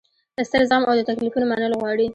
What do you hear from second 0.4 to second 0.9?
ستر زغم